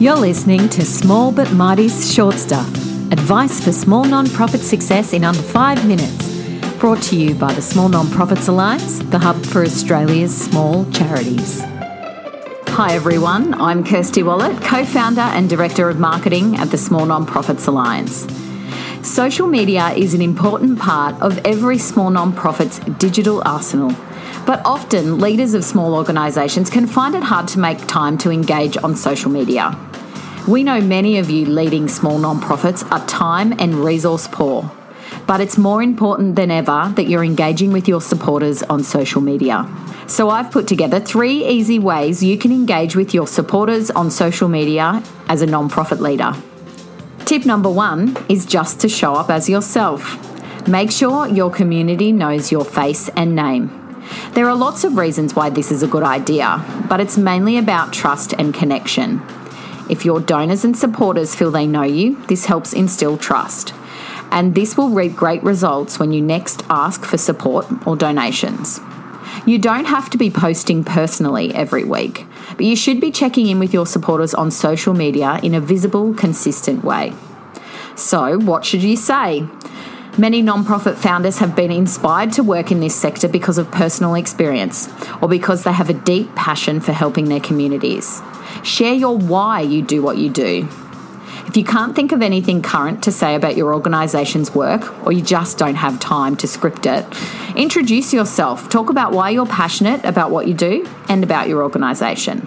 You're 0.00 0.14
listening 0.14 0.68
to 0.68 0.84
Small 0.84 1.32
But 1.32 1.50
Mighty's 1.50 2.14
Short 2.14 2.36
Stuff 2.36 2.68
advice 3.10 3.64
for 3.64 3.72
small 3.72 4.04
non-profit 4.04 4.60
success 4.60 5.12
in 5.12 5.24
under 5.24 5.42
five 5.42 5.88
minutes. 5.88 6.28
Brought 6.78 7.02
to 7.04 7.16
you 7.16 7.34
by 7.34 7.52
the 7.52 7.60
Small 7.60 7.88
Non-Profits 7.88 8.46
Alliance, 8.46 9.00
the 9.00 9.18
hub 9.18 9.44
for 9.44 9.64
Australia's 9.64 10.32
small 10.32 10.88
charities. 10.92 11.62
Hi 12.68 12.94
everyone, 12.94 13.54
I'm 13.54 13.82
Kirsty 13.82 14.22
Wallet, 14.22 14.62
co 14.62 14.84
founder 14.84 15.20
and 15.20 15.50
director 15.50 15.88
of 15.88 15.98
marketing 15.98 16.54
at 16.58 16.70
the 16.70 16.78
Small 16.78 17.04
Non-Profits 17.04 17.66
Alliance. 17.66 18.24
Social 19.02 19.48
media 19.48 19.88
is 19.96 20.14
an 20.14 20.22
important 20.22 20.78
part 20.78 21.20
of 21.20 21.44
every 21.44 21.76
small 21.76 22.10
non-profit's 22.10 22.78
digital 23.00 23.42
arsenal. 23.44 23.92
But 24.46 24.62
often, 24.64 25.18
leaders 25.18 25.54
of 25.54 25.64
small 25.64 25.94
organisations 25.94 26.70
can 26.70 26.86
find 26.86 27.16
it 27.16 27.24
hard 27.24 27.48
to 27.48 27.58
make 27.58 27.84
time 27.88 28.16
to 28.18 28.30
engage 28.30 28.76
on 28.78 28.94
social 28.94 29.30
media. 29.30 29.76
We 30.48 30.62
know 30.62 30.80
many 30.80 31.18
of 31.18 31.28
you 31.28 31.44
leading 31.44 31.88
small 31.88 32.18
non-profits 32.18 32.82
are 32.84 33.06
time 33.06 33.52
and 33.58 33.74
resource 33.84 34.26
poor, 34.26 34.72
but 35.26 35.42
it's 35.42 35.58
more 35.58 35.82
important 35.82 36.36
than 36.36 36.50
ever 36.50 36.90
that 36.96 37.06
you're 37.06 37.22
engaging 37.22 37.70
with 37.70 37.86
your 37.86 38.00
supporters 38.00 38.62
on 38.62 38.82
social 38.82 39.20
media. 39.20 39.68
So 40.06 40.30
I've 40.30 40.50
put 40.50 40.66
together 40.66 41.00
three 41.00 41.46
easy 41.46 41.78
ways 41.78 42.22
you 42.22 42.38
can 42.38 42.50
engage 42.50 42.96
with 42.96 43.12
your 43.12 43.26
supporters 43.26 43.90
on 43.90 44.10
social 44.10 44.48
media 44.48 45.02
as 45.28 45.42
a 45.42 45.46
non-profit 45.46 46.00
leader. 46.00 46.32
Tip 47.26 47.44
number 47.44 47.68
one 47.68 48.16
is 48.30 48.46
just 48.46 48.80
to 48.80 48.88
show 48.88 49.12
up 49.12 49.28
as 49.28 49.50
yourself. 49.50 50.16
Make 50.66 50.90
sure 50.90 51.28
your 51.28 51.50
community 51.50 52.10
knows 52.10 52.50
your 52.50 52.64
face 52.64 53.10
and 53.10 53.36
name. 53.36 53.70
There 54.32 54.48
are 54.48 54.56
lots 54.56 54.84
of 54.84 54.96
reasons 54.96 55.34
why 55.34 55.50
this 55.50 55.70
is 55.70 55.82
a 55.82 55.86
good 55.86 56.04
idea, 56.04 56.64
but 56.88 57.00
it's 57.00 57.18
mainly 57.18 57.58
about 57.58 57.92
trust 57.92 58.32
and 58.32 58.54
connection. 58.54 59.20
If 59.88 60.04
your 60.04 60.20
donors 60.20 60.64
and 60.64 60.76
supporters 60.76 61.34
feel 61.34 61.50
they 61.50 61.66
know 61.66 61.82
you, 61.82 62.22
this 62.26 62.46
helps 62.46 62.72
instill 62.72 63.16
trust. 63.16 63.74
And 64.30 64.54
this 64.54 64.76
will 64.76 64.90
reap 64.90 65.16
great 65.16 65.42
results 65.42 65.98
when 65.98 66.12
you 66.12 66.20
next 66.20 66.62
ask 66.68 67.04
for 67.04 67.16
support 67.16 67.66
or 67.86 67.96
donations. 67.96 68.80
You 69.46 69.58
don't 69.58 69.86
have 69.86 70.10
to 70.10 70.18
be 70.18 70.30
posting 70.30 70.84
personally 70.84 71.54
every 71.54 71.84
week, 71.84 72.26
but 72.50 72.66
you 72.66 72.76
should 72.76 73.00
be 73.00 73.10
checking 73.10 73.46
in 73.46 73.58
with 73.58 73.72
your 73.72 73.86
supporters 73.86 74.34
on 74.34 74.50
social 74.50 74.92
media 74.92 75.40
in 75.42 75.54
a 75.54 75.60
visible, 75.60 76.12
consistent 76.14 76.84
way. 76.84 77.14
So, 77.94 78.38
what 78.38 78.64
should 78.64 78.82
you 78.82 78.96
say? 78.96 79.46
Many 80.18 80.42
nonprofit 80.42 80.96
founders 80.96 81.38
have 81.38 81.54
been 81.54 81.70
inspired 81.70 82.32
to 82.32 82.42
work 82.42 82.72
in 82.72 82.80
this 82.80 82.94
sector 82.94 83.28
because 83.28 83.56
of 83.56 83.70
personal 83.70 84.14
experience 84.14 84.88
or 85.22 85.28
because 85.28 85.62
they 85.62 85.72
have 85.72 85.90
a 85.90 85.94
deep 85.94 86.34
passion 86.34 86.80
for 86.80 86.92
helping 86.92 87.26
their 87.26 87.40
communities. 87.40 88.20
Share 88.62 88.94
your 88.94 89.16
why 89.16 89.60
you 89.60 89.82
do 89.82 90.02
what 90.02 90.18
you 90.18 90.30
do. 90.30 90.68
If 91.46 91.56
you 91.56 91.64
can't 91.64 91.96
think 91.96 92.12
of 92.12 92.20
anything 92.20 92.60
current 92.60 93.04
to 93.04 93.12
say 93.12 93.34
about 93.34 93.56
your 93.56 93.72
organisation's 93.72 94.54
work, 94.54 95.06
or 95.06 95.12
you 95.12 95.22
just 95.22 95.56
don't 95.56 95.76
have 95.76 95.98
time 95.98 96.36
to 96.36 96.46
script 96.46 96.84
it, 96.84 97.06
introduce 97.56 98.12
yourself. 98.12 98.68
Talk 98.68 98.90
about 98.90 99.12
why 99.12 99.30
you're 99.30 99.46
passionate 99.46 100.04
about 100.04 100.30
what 100.30 100.46
you 100.46 100.52
do 100.52 100.86
and 101.08 101.24
about 101.24 101.48
your 101.48 101.62
organisation. 101.62 102.46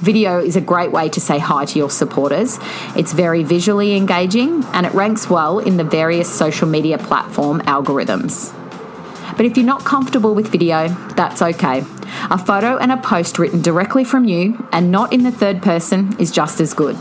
Video 0.00 0.38
is 0.38 0.56
a 0.56 0.60
great 0.60 0.92
way 0.92 1.08
to 1.08 1.20
say 1.20 1.38
hi 1.38 1.64
to 1.64 1.78
your 1.78 1.88
supporters. 1.88 2.58
It's 2.96 3.12
very 3.12 3.44
visually 3.44 3.96
engaging 3.96 4.62
and 4.72 4.84
it 4.84 4.92
ranks 4.92 5.30
well 5.30 5.58
in 5.58 5.78
the 5.78 5.84
various 5.84 6.30
social 6.30 6.68
media 6.68 6.98
platform 6.98 7.60
algorithms. 7.62 8.52
But 9.36 9.46
if 9.46 9.56
you're 9.56 9.66
not 9.66 9.84
comfortable 9.84 10.34
with 10.34 10.48
video, 10.48 10.88
that's 11.16 11.42
okay. 11.42 11.84
A 12.30 12.38
photo 12.38 12.76
and 12.78 12.92
a 12.92 12.96
post 12.96 13.38
written 13.38 13.62
directly 13.62 14.04
from 14.04 14.24
you 14.24 14.66
and 14.72 14.90
not 14.90 15.12
in 15.12 15.22
the 15.22 15.32
third 15.32 15.62
person 15.62 16.16
is 16.18 16.30
just 16.30 16.60
as 16.60 16.74
good. 16.74 16.96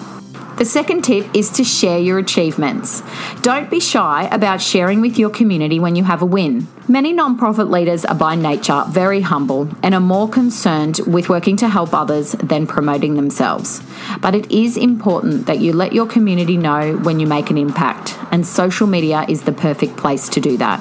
The 0.58 0.66
second 0.66 1.02
tip 1.04 1.26
is 1.34 1.50
to 1.52 1.64
share 1.64 1.98
your 1.98 2.20
achievements. 2.20 3.02
Don't 3.42 3.72
be 3.72 3.80
shy 3.80 4.30
about 4.32 4.62
sharing 4.62 5.02
with 5.02 5.18
your 5.18 5.32
community 5.32 5.80
when 5.80 5.96
you 5.96 6.04
have 6.04 6.22
a 6.22 6.26
win. 6.26 6.68
Many 6.88 7.16
nonprofit 7.16 7.72
leaders 7.72 8.06
are 8.06 8.14
by 8.14 8.36
nature 8.36 8.84
very 8.90 9.22
humble 9.22 9.70
and 9.82 9.96
are 9.96 10.00
more 10.00 10.30
concerned 10.30 11.00
with 11.08 11.30
working 11.30 11.58
to 11.58 11.68
help 11.68 11.96
others 11.96 12.34
than 12.34 12.68
promoting 12.68 13.16
themselves. 13.16 13.82
But 14.20 14.36
it 14.36 14.52
is 14.52 14.78
important 14.78 15.48
that 15.48 15.62
you 15.62 15.74
let 15.74 15.94
your 15.94 16.06
community 16.06 16.58
know 16.58 16.98
when 16.98 17.20
you 17.20 17.26
make 17.26 17.50
an 17.50 17.58
impact, 17.58 18.16
and 18.32 18.46
social 18.46 18.86
media 18.86 19.26
is 19.28 19.44
the 19.44 19.54
perfect 19.54 19.98
place 19.98 20.30
to 20.30 20.40
do 20.40 20.58
that. 20.58 20.80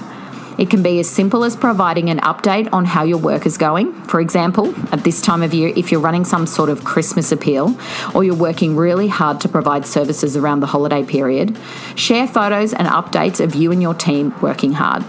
It 0.61 0.69
can 0.69 0.83
be 0.83 1.01
as 1.01 1.09
simple 1.09 1.43
as 1.45 1.57
providing 1.57 2.11
an 2.11 2.19
update 2.19 2.69
on 2.71 2.85
how 2.85 3.03
your 3.03 3.17
work 3.17 3.47
is 3.47 3.57
going. 3.57 3.95
For 4.05 4.21
example, 4.21 4.75
at 4.93 5.05
this 5.05 5.23
time 5.23 5.43
of 5.43 5.55
year, 5.55 5.73
if 5.75 5.91
you're 5.91 6.03
running 6.03 6.27
some 6.27 6.47
sort 6.47 6.69
of 6.69 6.85
Christmas 6.85 7.33
appeal 7.33 7.81
or 8.15 8.25
you're 8.25 8.35
working 8.35 8.77
really 8.77 9.09
hard 9.09 9.41
to 9.41 9.49
provide 9.49 9.87
services 9.87 10.37
around 10.37 10.61
the 10.61 10.67
holiday 10.67 11.03
period, 11.03 11.59
share 11.95 12.29
photos 12.29 12.75
and 12.75 12.87
updates 12.89 13.43
of 13.43 13.55
you 13.55 13.73
and 13.73 13.81
your 13.81 13.95
team 13.95 14.39
working 14.43 14.75
hard. 14.75 15.03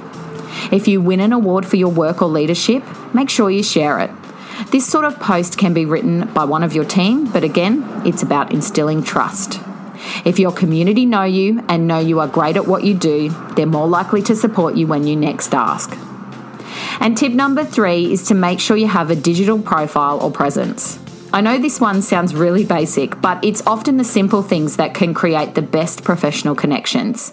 If 0.72 0.88
you 0.88 1.02
win 1.02 1.20
an 1.20 1.34
award 1.34 1.66
for 1.66 1.76
your 1.76 1.92
work 1.92 2.22
or 2.22 2.30
leadership, 2.30 2.82
make 3.14 3.30
sure 3.30 3.52
you 3.52 3.62
share 3.62 4.00
it. 4.00 4.12
This 4.72 4.88
sort 4.88 5.04
of 5.04 5.20
post 5.20 5.58
can 5.58 5.74
be 5.74 5.84
written 5.84 6.32
by 6.34 6.46
one 6.46 6.64
of 6.64 6.74
your 6.74 6.86
team, 6.86 7.30
but 7.30 7.44
again, 7.44 7.84
it's 8.06 8.24
about 8.24 8.54
instilling 8.54 9.04
trust. 9.04 9.60
If 10.26 10.40
your 10.40 10.52
community 10.52 11.06
know 11.06 11.24
you 11.24 11.64
and 11.68 11.88
know 11.88 12.00
you 12.00 12.20
are 12.20 12.28
great 12.28 12.58
at 12.58 12.68
what 12.68 12.84
you 12.84 12.94
do, 12.94 13.30
they're 13.56 13.66
more 13.66 13.88
likely 13.88 14.22
to 14.24 14.36
support 14.36 14.76
you 14.76 14.88
when 14.88 15.08
you 15.08 15.16
next 15.16 15.54
ask. 15.54 15.98
And 17.00 17.18
tip 17.18 17.34
number 17.34 17.66
three 17.66 18.12
is 18.12 18.24
to 18.28 18.34
make 18.34 18.60
sure 18.60 18.78
you 18.78 18.88
have 18.88 19.10
a 19.10 19.16
digital 19.16 19.60
profile 19.60 20.20
or 20.20 20.32
presence. 20.32 21.00
I 21.34 21.40
know 21.40 21.58
this 21.58 21.80
one 21.80 22.02
sounds 22.02 22.36
really 22.36 22.66
basic, 22.66 23.22
but 23.22 23.44
it's 23.44 23.66
often 23.66 23.96
the 23.96 24.04
simple 24.04 24.44
things 24.44 24.76
that 24.76 24.94
can 24.94 25.14
create 25.14 25.56
the 25.56 25.62
best 25.62 26.04
professional 26.04 26.56
connections. 26.56 27.32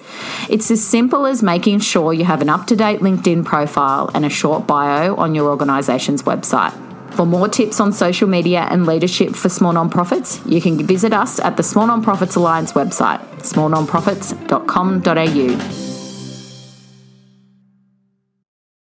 It's 0.49 0.71
as 0.71 0.85
simple 0.85 1.27
as 1.27 1.43
making 1.43 1.81
sure 1.81 2.12
you 2.12 2.25
have 2.25 2.41
an 2.41 2.49
up 2.49 2.69
to 2.69 2.77
date 2.77 3.00
LinkedIn 3.00 3.45
profile 3.45 4.09
and 4.15 4.25
a 4.25 4.31
short 4.31 4.69
bio 4.69 5.17
on 5.17 5.35
your 5.35 5.50
organisation's 5.50 6.23
website. 6.23 6.88
For 7.13 7.27
more 7.27 7.49
tips 7.49 7.81
on 7.81 7.93
social 7.93 8.29
media 8.29 8.69
and 8.71 8.87
leadership 8.87 9.35
for 9.35 9.49
small 9.49 9.75
nonprofits, 9.75 10.41
you 10.51 10.61
can 10.61 10.87
visit 10.87 11.13
us 11.13 11.41
at 11.41 11.57
the 11.57 11.63
Small 11.63 11.89
Nonprofits 11.89 12.37
Alliance 12.37 12.75
website, 12.75 13.21
smallnonprofits.com.au. 13.41 15.78